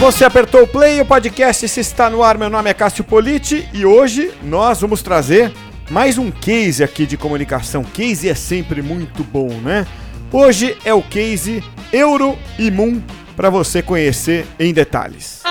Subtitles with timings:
[0.00, 2.38] Você apertou o play, o podcast se está no ar.
[2.38, 5.52] Meu nome é Cássio Politi e hoje nós vamos trazer
[5.90, 7.84] mais um case aqui de comunicação.
[7.84, 9.86] Case é sempre muito bom, né?
[10.32, 11.62] Hoje é o case
[11.92, 13.02] Euro Imun
[13.36, 15.42] para você conhecer em detalhes.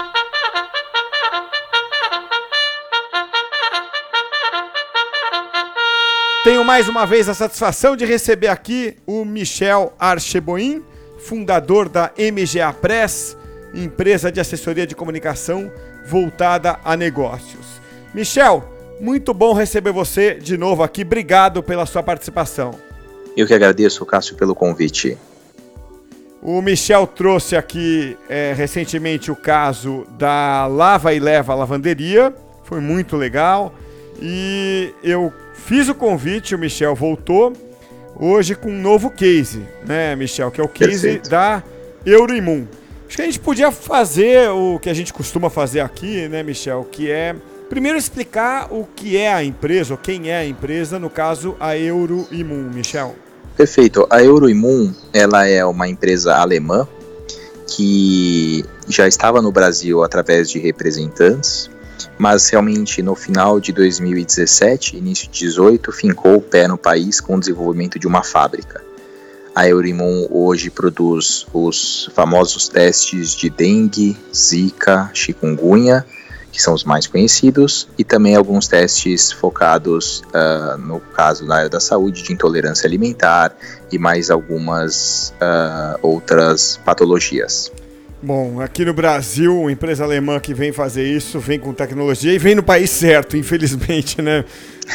[6.43, 10.83] Tenho mais uma vez a satisfação de receber aqui o Michel Archeboin,
[11.19, 13.37] fundador da MGA Press,
[13.73, 15.71] empresa de assessoria de comunicação
[16.05, 17.79] voltada a negócios.
[18.14, 18.68] Michel,
[19.00, 21.04] muito bom receber você de novo aqui.
[21.04, 22.73] Obrigado pela sua participação.
[23.37, 25.18] Eu que agradeço, Cássio, pelo convite.
[26.42, 32.33] O Michel trouxe aqui é, recentemente o caso da Lava e Leva Lavanderia.
[32.64, 33.73] Foi muito legal.
[34.22, 37.53] E eu fiz o convite, o Michel voltou
[38.20, 40.52] hoje com um novo case, né, Michel?
[40.52, 41.30] Que é o case Perfeito.
[41.30, 41.64] da
[42.06, 42.67] Euroimmun.
[43.10, 46.88] Acho que a gente podia fazer o que a gente costuma fazer aqui, né, Michel?
[46.92, 47.36] Que é
[47.68, 51.76] primeiro explicar o que é a empresa, ou quem é a empresa, no caso a
[51.76, 53.16] Euroimmun, Michel.
[53.58, 54.06] Perfeito.
[54.12, 56.88] A Euroimmun, ela é uma empresa alemã
[57.66, 61.68] que já estava no Brasil através de representantes,
[62.16, 67.38] mas realmente no final de 2017, início de 2018, fincou o pé no país com
[67.38, 68.88] o desenvolvimento de uma fábrica.
[69.60, 76.06] A Eurimon hoje produz os famosos testes de dengue, zika, chikungunya,
[76.50, 81.70] que são os mais conhecidos, e também alguns testes focados, uh, no caso na área
[81.70, 83.54] da saúde, de intolerância alimentar
[83.92, 87.70] e mais algumas uh, outras patologias.
[88.24, 92.38] Bom, aqui no Brasil, uma empresa alemã que vem fazer isso, vem com tecnologia e
[92.38, 94.46] vem no país certo, infelizmente, né,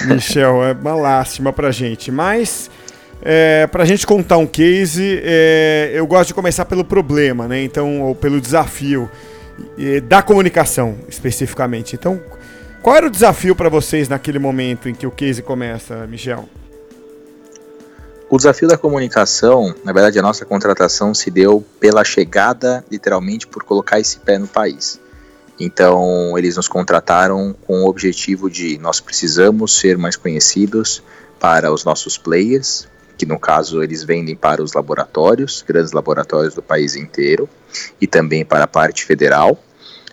[0.07, 0.65] Michel?
[0.65, 2.11] É uma lástima pra gente.
[2.11, 2.71] Mas
[3.25, 7.63] é, para a gente contar um case, é, eu gosto de começar pelo problema, né?
[7.63, 9.11] Então, ou pelo desafio
[9.79, 11.97] é, da comunicação, especificamente.
[11.97, 12.21] Então,
[12.83, 16.47] qual era o desafio para vocês naquele momento em que o case começa, Michel?
[18.29, 23.63] O desafio da comunicação, na verdade, a nossa contratação se deu pela chegada, literalmente, por
[23.65, 25.01] colocar esse pé no país.
[25.59, 31.03] Então, eles nos contrataram com o objetivo de nós precisamos ser mais conhecidos
[31.39, 36.63] para os nossos players, que no caso eles vendem para os laboratórios, grandes laboratórios do
[36.63, 37.49] país inteiro,
[38.01, 39.53] e também para a parte federal,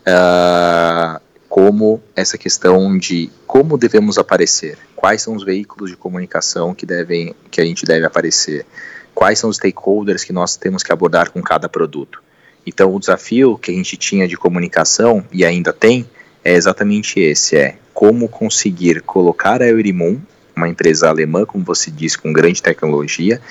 [0.01, 1.19] uh,
[1.49, 7.35] como essa questão de como devemos aparecer, quais são os veículos de comunicação que, devem,
[7.49, 8.65] que a gente deve aparecer,
[9.13, 12.21] quais são os stakeholders que nós temos que abordar com cada produto.
[12.65, 16.07] Então o desafio que a gente tinha de comunicação, e ainda tem,
[16.43, 20.21] é exatamente esse, é como conseguir colocar a Eurimum
[20.55, 23.41] uma empresa alemã, como você disse, com grande tecnologia,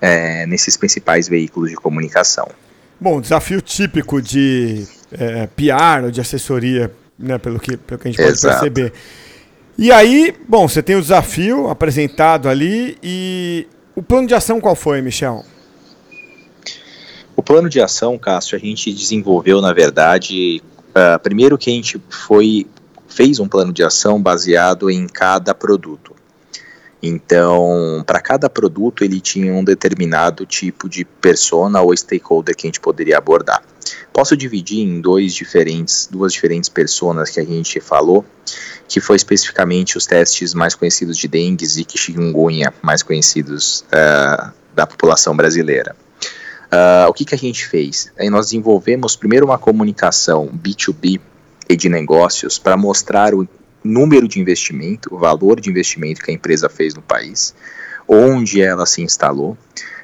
[0.00, 2.48] é, nesses principais veículos de comunicação.
[3.00, 8.20] Bom, desafio típico de é, PR de assessoria, né, pelo, que, pelo que a gente
[8.20, 8.60] pode Exato.
[8.60, 8.92] perceber.
[9.76, 14.76] E aí, bom, você tem o desafio apresentado ali e o plano de ação qual
[14.76, 15.44] foi, Michel?
[17.34, 22.00] O plano de ação, Cássio, a gente desenvolveu, na verdade, uh, primeiro que a gente
[22.08, 22.66] foi
[23.08, 26.11] fez um plano de ação baseado em cada produto.
[27.02, 32.68] Então, para cada produto, ele tinha um determinado tipo de persona ou stakeholder que a
[32.68, 33.62] gente poderia abordar.
[34.12, 38.24] Posso dividir em dois diferentes, duas diferentes personas que a gente falou,
[38.86, 44.86] que foi especificamente os testes mais conhecidos de dengue, e chikungunya, mais conhecidos uh, da
[44.86, 45.96] população brasileira.
[46.66, 48.12] Uh, o que, que a gente fez?
[48.18, 51.20] Aí nós desenvolvemos primeiro uma comunicação B2B
[51.68, 53.46] e de negócios para mostrar o
[53.84, 57.54] número de investimento, o valor de investimento que a empresa fez no país,
[58.06, 59.56] onde ela se instalou.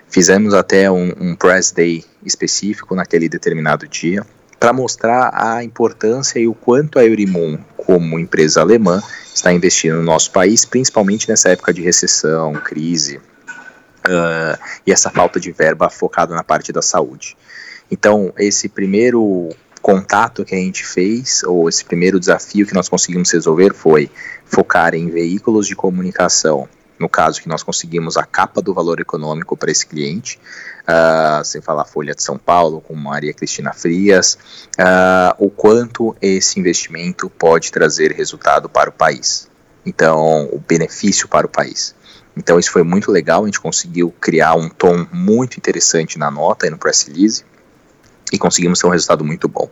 [0.08, 4.24] Fizemos até um, um press day específico naquele determinado dia
[4.58, 9.02] para mostrar a importância e o quanto a Eurimon, como empresa alemã,
[9.32, 15.38] está investindo no nosso país, principalmente nessa época de recessão, crise uh, e essa falta
[15.38, 17.36] de verba focada na parte da saúde.
[17.90, 19.50] Então, esse primeiro
[19.88, 24.10] contato que a gente fez, ou esse primeiro desafio que nós conseguimos resolver foi
[24.44, 26.68] focar em veículos de comunicação.
[26.98, 30.38] No caso que nós conseguimos a capa do valor econômico para esse cliente,
[30.82, 34.36] uh, sem falar Folha de São Paulo, com Maria Cristina Frias,
[34.78, 39.48] uh, o quanto esse investimento pode trazer resultado para o país.
[39.86, 41.94] Então, o benefício para o país.
[42.36, 46.66] Então, isso foi muito legal, a gente conseguiu criar um tom muito interessante na nota
[46.66, 47.42] e no press release
[48.32, 49.68] e conseguimos ter um resultado muito bom.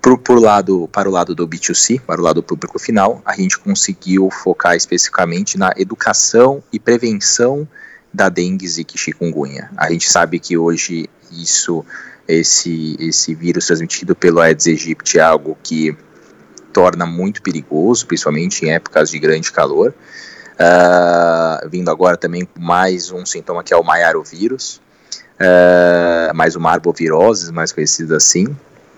[0.00, 3.34] Por, por lado, para o lado do B2C, para o lado do público final, a
[3.34, 7.66] gente conseguiu focar especificamente na educação e prevenção
[8.12, 9.70] da dengue, zika e chikungunya.
[9.76, 11.84] A gente sabe que hoje isso
[12.28, 15.96] esse, esse vírus transmitido pelo Aedes aegypti é algo que
[16.72, 19.94] torna muito perigoso, principalmente em épocas de grande calor.
[20.54, 24.80] Uh, vindo agora também mais um sintoma que é o maiarovírus,
[25.40, 28.46] uh, mais uma arbovirose, mais conhecida assim.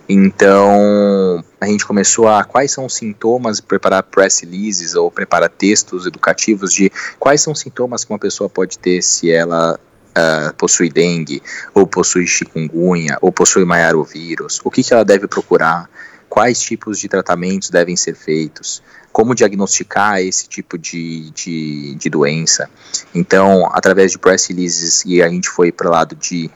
[0.09, 6.07] Então, a gente começou a quais são os sintomas, preparar press releases ou preparar textos
[6.07, 9.79] educativos de quais são os sintomas que uma pessoa pode ter se ela
[10.17, 11.43] uh, possui dengue,
[11.75, 15.91] ou possui chikungunya, ou possui maiarovírus, o que, que ela deve procurar,
[16.37, 22.69] quais tipos de tratamentos devem ser feitos, como diagnosticar esse tipo de, de, de doença.
[23.15, 26.51] Então, através de press releases, e a gente foi para o lado de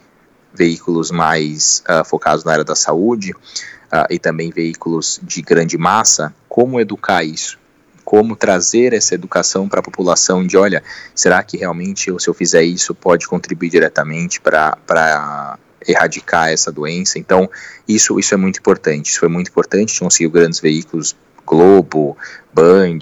[0.53, 6.35] veículos mais uh, focados na área da saúde, uh, e também veículos de grande massa,
[6.47, 7.59] como educar isso?
[8.03, 10.83] como trazer essa educação para a população de, olha,
[11.15, 15.57] será que realmente se eu fizer isso pode contribuir diretamente para
[15.87, 17.19] erradicar essa doença?
[17.19, 17.49] Então,
[17.89, 21.17] isso, isso é muito importante, isso foi muito importante, tinham sido grandes veículos
[21.47, 22.17] Globo,
[22.55, 22.99] Band,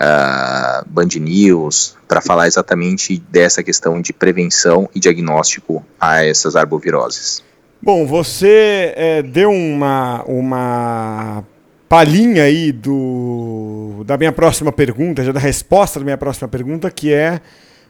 [0.00, 7.44] uh, Band News, para falar exatamente dessa questão de prevenção e diagnóstico a essas arboviroses.
[7.80, 11.44] Bom, você é, deu uma, uma
[11.88, 17.12] palhinha aí do, da minha próxima pergunta, já da resposta da minha próxima pergunta, que
[17.12, 17.40] é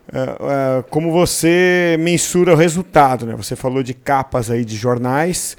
[0.09, 3.27] uh, uh, como você mensura o resultado.
[3.27, 3.35] Né?
[3.37, 5.57] Você falou de capas aí de jornais.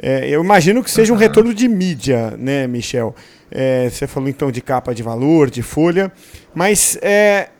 [0.00, 3.14] É, eu imagino que seja um retorno de mídia, né, Michel?
[3.50, 6.10] É, você falou então de capa de valor, de folha,
[6.54, 7.50] mas é,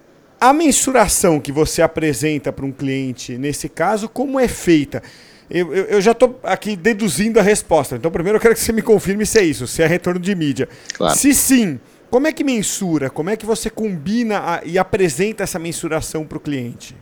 [0.40, 5.02] a mensuração que você apresenta para um cliente, nesse caso, como é feita?
[5.50, 7.96] Eu, eu, eu já estou aqui deduzindo a resposta.
[7.96, 10.35] Então, primeiro eu quero que você me confirme se é isso, se é retorno de
[10.35, 10.69] mídia.
[10.94, 11.17] Claro.
[11.17, 11.78] Se sim,
[12.12, 13.09] como é que mensura?
[13.09, 16.94] Como é que você combina a, e apresenta essa mensuração para o cliente?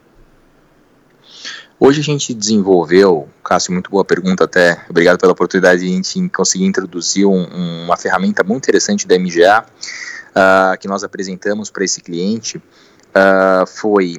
[1.81, 6.29] Hoje a gente desenvolveu, Cássio, muito boa pergunta até, obrigado pela oportunidade de a gente
[6.29, 12.01] conseguir introduzir um, uma ferramenta muito interessante da MGA uh, que nós apresentamos para esse
[12.01, 12.59] cliente.
[12.59, 14.19] Uh, foi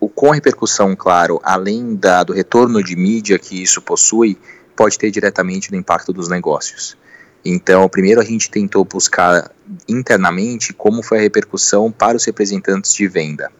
[0.00, 4.36] o, com repercussão, claro, além da, do retorno de mídia que isso possui,
[4.74, 6.96] pode ter diretamente no impacto dos negócios.
[7.44, 9.50] Então, primeiro a gente tentou buscar
[9.88, 13.50] internamente como foi a repercussão para os representantes de venda.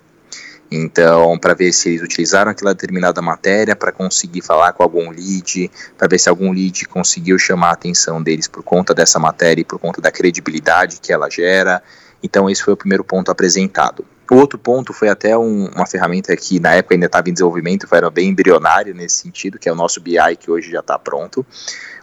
[0.74, 5.70] Então, para ver se eles utilizaram aquela determinada matéria para conseguir falar com algum lead,
[5.98, 9.64] para ver se algum lead conseguiu chamar a atenção deles por conta dessa matéria e
[9.64, 11.82] por conta da credibilidade que ela gera.
[12.22, 14.02] Então, esse foi o primeiro ponto apresentado.
[14.30, 17.86] O outro ponto foi até um, uma ferramenta que na época ainda estava em desenvolvimento,
[17.86, 21.44] foi bem embrionário nesse sentido, que é o nosso BI, que hoje já está pronto,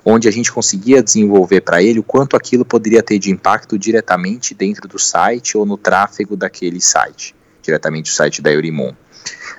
[0.06, 4.54] onde a gente conseguia desenvolver para ele o quanto aquilo poderia ter de impacto diretamente
[4.54, 8.94] dentro do site ou no tráfego daquele site, diretamente do site da Eurimon.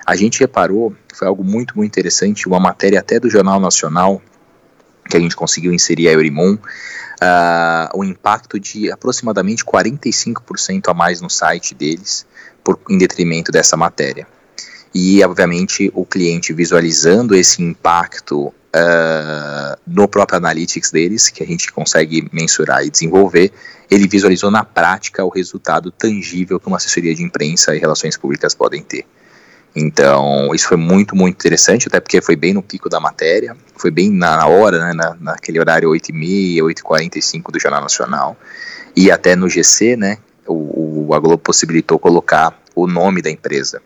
[0.05, 4.21] A gente reparou, foi algo muito, muito interessante, uma matéria até do Jornal Nacional,
[5.09, 11.21] que a gente conseguiu inserir a Eurimon, uh, o impacto de aproximadamente 45% a mais
[11.21, 12.25] no site deles,
[12.63, 14.27] por, em detrimento dessa matéria.
[14.93, 21.71] E, obviamente, o cliente visualizando esse impacto uh, no próprio Analytics deles, que a gente
[21.71, 23.51] consegue mensurar e desenvolver,
[23.89, 28.53] ele visualizou na prática o resultado tangível que uma assessoria de imprensa e relações públicas
[28.53, 29.05] podem ter.
[29.73, 33.89] Então, isso foi muito, muito interessante, até porque foi bem no pico da matéria, foi
[33.89, 38.37] bem na hora, né, na, naquele horário 8h30, 8h45 do Jornal Nacional,
[38.93, 40.53] e até no GC, né, o,
[40.91, 43.81] o, a Globo possibilitou colocar o nome da empresa.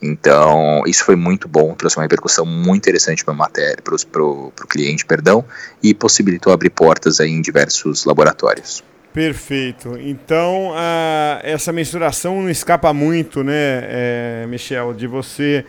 [0.00, 5.04] Então, isso foi muito bom, trouxe uma repercussão muito interessante para matéria, para o cliente,
[5.04, 5.44] perdão,
[5.82, 8.84] e possibilitou abrir portas aí em diversos laboratórios.
[9.12, 9.96] Perfeito.
[9.98, 15.64] Então, a, essa mensuração não escapa muito, né, é, Michel, de você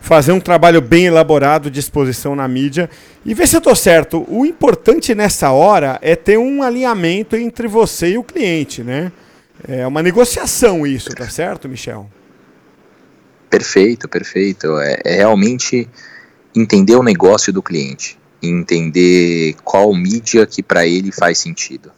[0.00, 2.88] fazer um trabalho bem elaborado de exposição na mídia
[3.24, 4.24] e ver se eu estou certo.
[4.28, 9.12] O importante nessa hora é ter um alinhamento entre você e o cliente, né?
[9.66, 12.08] É uma negociação isso, tá certo, Michel?
[13.50, 14.78] Perfeito, perfeito.
[14.78, 15.88] É, é realmente
[16.54, 21.90] entender o negócio do cliente, entender qual mídia que para ele faz sentido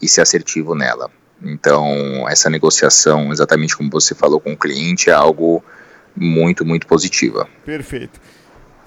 [0.00, 1.10] e ser assertivo nela.
[1.42, 5.62] Então, essa negociação, exatamente como você falou com o cliente, é algo
[6.16, 7.48] muito, muito positiva.
[7.64, 8.20] Perfeito.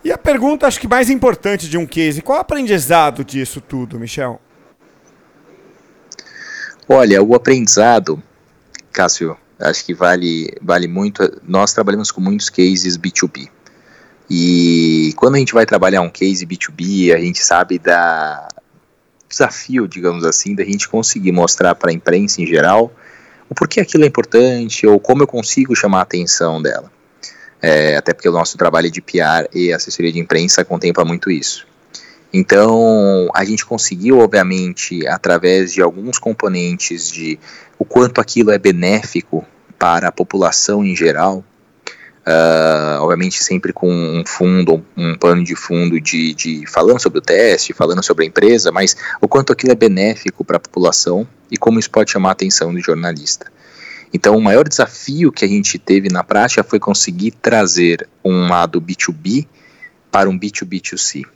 [0.03, 3.99] E a pergunta, acho que mais importante de um case, qual o aprendizado disso tudo,
[3.99, 4.39] Michel?
[6.87, 8.21] Olha, o aprendizado,
[8.91, 11.41] Cássio, acho que vale, vale muito.
[11.43, 13.49] Nós trabalhamos com muitos cases B2B.
[14.29, 18.47] E quando a gente vai trabalhar um case B2B, a gente sabe da
[19.27, 22.93] desafio, digamos assim, da gente conseguir mostrar para a imprensa em geral
[23.49, 26.91] o porquê aquilo é importante ou como eu consigo chamar a atenção dela.
[27.61, 31.67] É, até porque o nosso trabalho de PR e assessoria de imprensa contempla muito isso.
[32.37, 37.39] Então, a gente conseguiu, obviamente, através de alguns componentes de
[37.79, 39.45] o quanto aquilo é benéfico
[39.79, 41.43] para a população em geral,
[42.27, 47.21] Uh, obviamente sempre com um fundo, um plano de fundo de, de, falando sobre o
[47.21, 51.55] teste, falando sobre a empresa, mas o quanto aquilo é benéfico para a população e
[51.55, 53.45] como isso pode chamar a atenção do jornalista.
[54.11, 58.81] Então, o maior desafio que a gente teve na prática foi conseguir trazer um lado
[58.81, 59.45] B2B
[60.09, 61.27] para um B2B2C.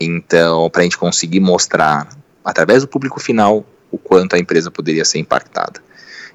[0.00, 2.08] Então, para a gente conseguir mostrar,
[2.44, 5.82] através do público final, o quanto a empresa poderia ser impactada.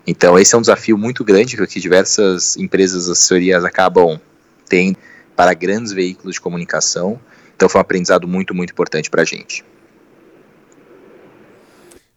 [0.06, 4.20] Então, esse é um desafio muito grande que diversas empresas assessorias acabam
[4.70, 4.98] tendo
[5.36, 7.20] para grandes veículos de comunicação.
[7.56, 9.66] Então, foi um aprendizado muito, muito importante para a gente.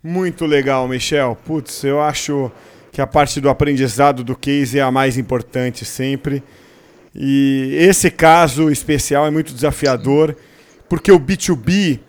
[0.02, 1.37] Muito legal, Michel.
[1.45, 2.52] Putz, eu acho
[2.93, 6.43] que a parte do aprendizado do case é a mais importante sempre.
[7.14, 10.37] E esse caso especial é muito desafiador,
[10.88, 12.00] porque o B2B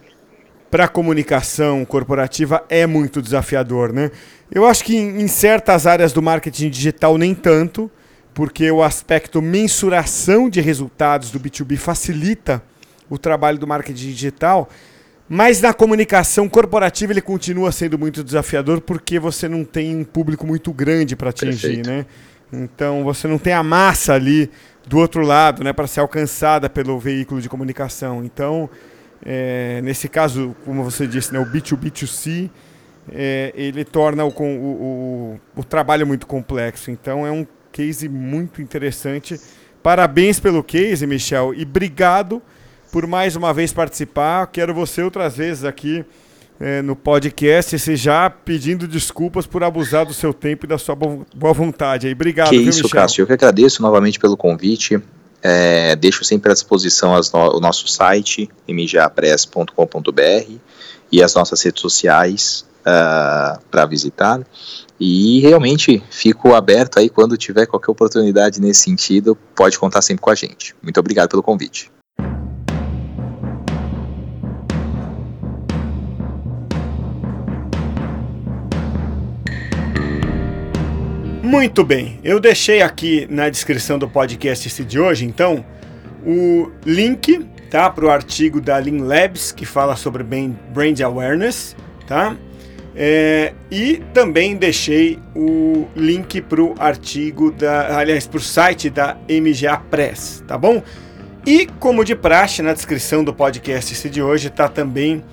[0.70, 4.12] para a comunicação corporativa é muito desafiador, né?
[4.52, 7.90] Eu acho que em, certas áreas do marketing digital nem tanto,
[8.34, 12.62] porque o aspecto mensuração de resultados do B2B facilita
[13.10, 14.70] o trabalho do marketing digital,
[15.28, 20.46] mas na comunicação corporativa ele continua sendo muito desafiador porque você não tem um público
[20.46, 21.90] muito grande para atingir, Perfeito.
[21.90, 22.06] né?
[22.52, 24.50] Então você não tem a massa ali
[24.88, 28.24] do outro lado, né, para ser alcançada pelo veículo de comunicação.
[28.24, 28.68] Então,
[29.24, 32.50] é, nesse caso, como você disse, né, o B2B2C,
[33.12, 36.92] é, ele torna o, o, o, o, trabalho muito complexo.
[36.92, 39.40] Então é um case muito interessante.
[39.82, 42.42] Parabéns pelo case, Michel, e obrigado
[42.92, 44.48] por mais uma vez participar.
[44.48, 46.06] Quero você outras vezes aqui
[46.60, 50.96] é, no podcast, se já pedindo desculpas por abusar do seu tempo e da sua
[50.96, 52.08] boa vontade.
[52.08, 52.50] Aí, obrigado.
[52.50, 53.02] Que viu, isso, Michel?
[53.02, 53.22] Cássio.
[53.24, 55.02] Eu que agradeço novamente pelo convite.
[55.42, 60.54] É, deixo sempre à disposição no, o nosso site, mjapress.com.br
[61.10, 64.42] e as nossas redes sociais uh, ah, para visitar.
[65.00, 70.30] E realmente fico aberto aí quando tiver qualquer oportunidade nesse sentido, pode contar sempre com
[70.30, 70.76] a gente.
[70.84, 71.90] Muito obrigado pelo convite.
[81.50, 85.66] Muito bem, eu deixei aqui na descrição do podcast esse de hoje, então,
[86.24, 91.76] o link tá, para o artigo da Lean Labs que fala sobre Brand Awareness,
[92.06, 92.38] tá?
[92.96, 99.18] É, e também deixei o link para o artigo da, aliás, para o site da
[99.28, 100.84] MGA Press, tá bom?
[101.48, 105.24] E como de praxe, na descrição do podcast de hoje tá também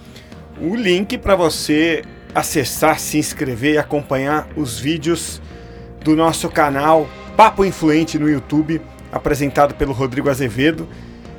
[0.62, 2.00] o link para você
[2.34, 5.42] acessar, se inscrever e acompanhar os vídeos
[6.06, 10.88] do nosso canal Papo Influente no YouTube, apresentado pelo Rodrigo Azevedo,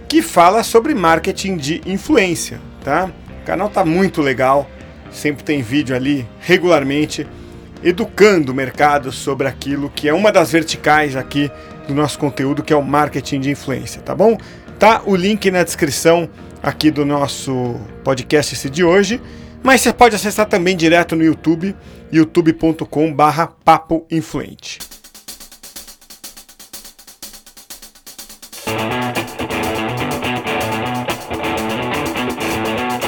[0.10, 3.10] que fala sobre marketing de influência, tá?
[3.42, 4.70] O canal tá muito legal,
[5.10, 7.26] sempre tem vídeo ali regularmente
[7.82, 11.50] educando o mercado sobre aquilo que é uma das verticais aqui
[11.88, 14.38] do nosso conteúdo, que é o marketing de influência, tá bom?
[14.78, 16.30] Tá o link na descrição
[16.62, 19.22] aqui do nosso podcast esse de hoje,
[19.68, 21.76] mas você pode acessar também direto no YouTube
[22.10, 24.80] youtube.com barra papo influente.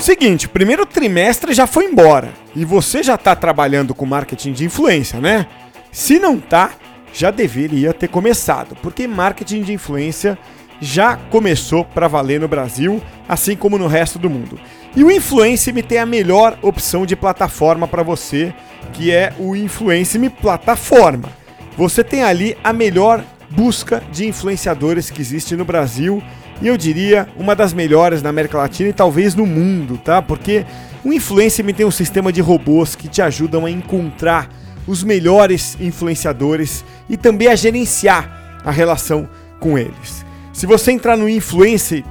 [0.01, 5.22] Seguinte, primeiro trimestre já foi embora e você já está trabalhando com marketing de influência,
[5.22, 5.48] né?
[5.94, 6.72] Se não tá,
[7.13, 10.38] já deveria ter começado, porque marketing de influência
[10.81, 14.59] já começou para valer no Brasil, assim como no resto do mundo.
[14.95, 18.53] E o Influence.me tem a melhor opção de plataforma para você
[18.93, 21.29] que é o Influence-me Plataforma.
[21.77, 26.21] Você tem ali a melhor busca de influenciadores que existe no Brasil
[26.62, 30.21] e eu diria uma das melhores na América Latina e talvez no mundo, tá?
[30.21, 30.65] Porque
[31.03, 34.50] o Influence-me tem um sistema de robôs que te ajudam a encontrar
[34.86, 40.25] os melhores influenciadores e também a gerenciar a relação com eles.
[40.60, 42.04] Se você entrar no influence.me,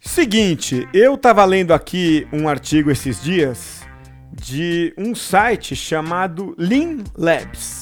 [0.00, 3.86] seguinte, eu tava lendo aqui um artigo esses dias
[4.32, 7.77] de um site chamado Lean Labs.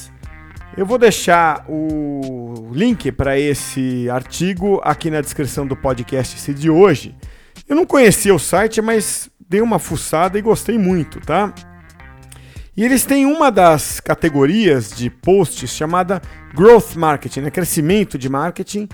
[0.74, 7.14] Eu vou deixar o link para esse artigo aqui na descrição do podcast de hoje.
[7.68, 11.52] Eu não conhecia o site, mas dei uma fuçada e gostei muito, tá?
[12.76, 16.20] E eles têm uma das categorias de posts chamada
[16.54, 17.50] Growth Marketing, né?
[17.50, 18.88] crescimento de marketing.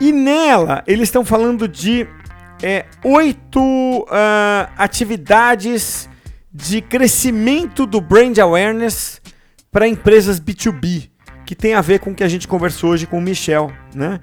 [0.00, 2.06] E nela eles estão falando de
[2.62, 6.08] é, oito uh, atividades
[6.52, 9.21] de crescimento do brand awareness
[9.72, 11.08] para empresas B2B,
[11.46, 14.20] que tem a ver com o que a gente conversou hoje com o Michel, né?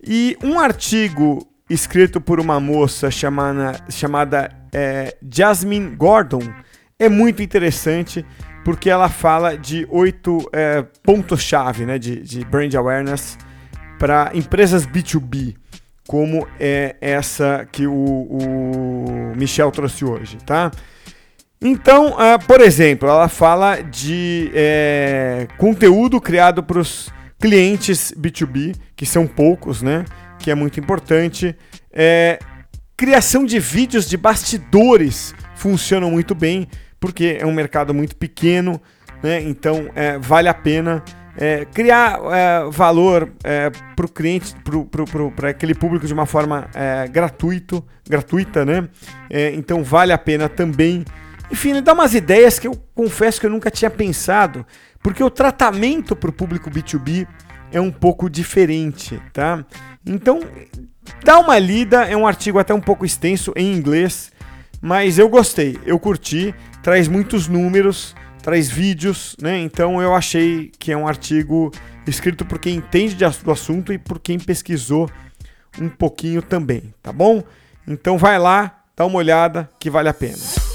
[0.00, 6.42] E um artigo escrito por uma moça chamada, chamada é, Jasmine Gordon
[6.98, 8.24] é muito interessante
[8.64, 13.36] porque ela fala de oito é, pontos-chave né, de, de brand awareness
[13.98, 15.56] para empresas B2B,
[16.06, 20.70] como é essa que o, o Michel trouxe hoje, tá?
[21.60, 27.10] Então, uh, por exemplo, ela fala de é, conteúdo criado para os
[27.40, 30.04] clientes B2B, que são poucos, né?
[30.38, 31.56] Que é muito importante.
[31.92, 32.38] É,
[32.96, 36.68] criação de vídeos de bastidores funcionam muito bem
[37.00, 38.80] porque é um mercado muito pequeno,
[39.22, 39.40] né?
[39.42, 41.02] então é, vale a pena
[41.74, 42.18] criar
[42.70, 43.30] valor
[43.94, 44.54] para o cliente,
[45.36, 46.66] para aquele público de uma forma
[47.12, 48.88] gratuito, gratuita, né?
[49.52, 51.04] Então vale a pena também.
[51.50, 54.66] Enfim, ele dá umas ideias que eu confesso que eu nunca tinha pensado,
[55.02, 57.26] porque o tratamento para o público B2B
[57.70, 59.64] é um pouco diferente, tá?
[60.04, 60.40] Então,
[61.24, 64.32] dá uma lida, é um artigo até um pouco extenso em inglês,
[64.80, 66.54] mas eu gostei, eu curti
[66.86, 69.58] traz muitos números, traz vídeos, né?
[69.58, 71.72] Então eu achei que é um artigo
[72.06, 75.10] escrito por quem entende do assunto e por quem pesquisou
[75.80, 77.42] um pouquinho também, tá bom?
[77.88, 80.65] Então vai lá, dá uma olhada que vale a pena.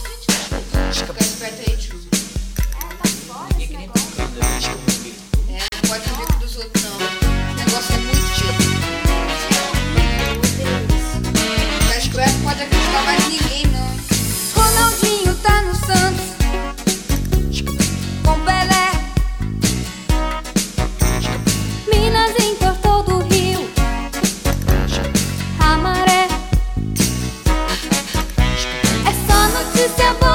[30.02, 30.31] acabou.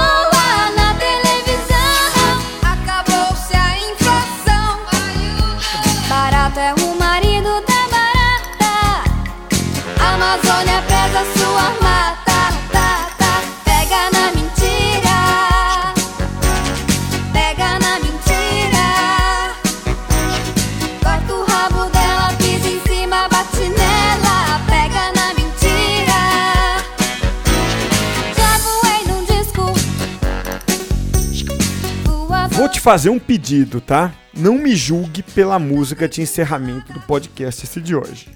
[32.86, 34.14] Fazer um pedido, tá?
[34.32, 38.28] Não me julgue pela música de encerramento do podcast esse de hoje.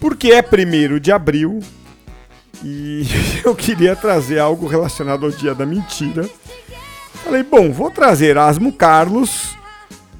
[0.00, 1.60] Porque é primeiro de abril
[2.64, 3.06] e
[3.46, 6.28] eu queria trazer algo relacionado ao dia da mentira.
[7.22, 9.56] Falei, bom, vou trazer Asmo Carlos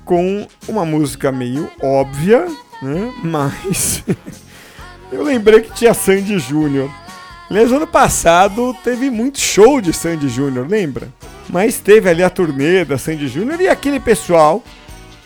[0.05, 2.47] com uma música meio óbvia,
[2.81, 3.13] né?
[3.25, 4.05] Mas
[5.11, 6.89] eu lembrei que tinha Sandy Júnior.
[7.51, 11.09] Aliás, ano passado teve muito show de Sandy Júnior, lembra?
[11.53, 14.63] Mas teve ali a turnê da Sandy Júnior e aquele pessoal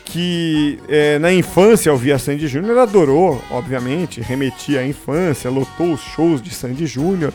[0.05, 6.41] que é, na infância ouvia Sandy Júnior adorou, obviamente, remetia à infância, lotou os shows
[6.41, 7.33] de Sandy Júnior.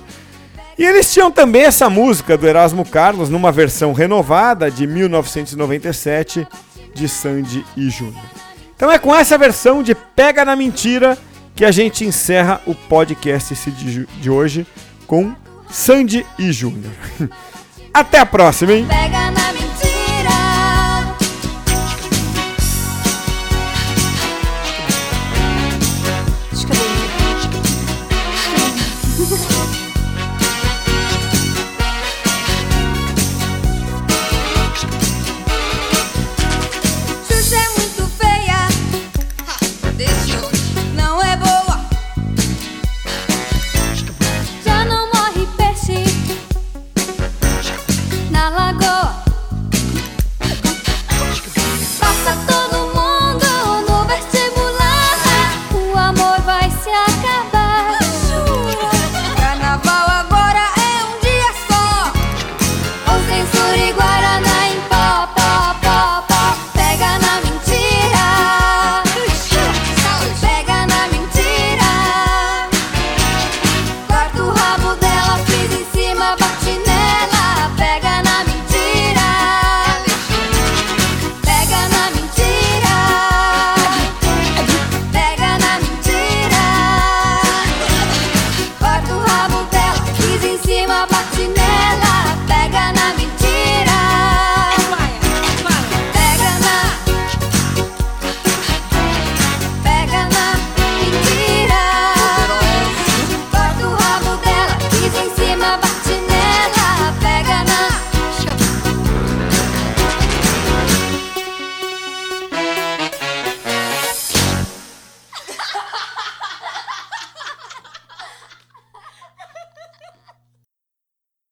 [0.79, 6.47] E eles tinham também essa música do Erasmo Carlos numa versão renovada de 1997
[6.95, 8.25] de Sandy e Júnior.
[8.75, 11.19] Então é com essa versão de Pega na Mentira
[11.55, 13.55] que a gente encerra o podcast
[14.21, 14.67] de hoje
[15.07, 15.35] com
[15.71, 16.93] Sandy e Júnior.
[17.93, 18.87] Até a próxima, hein?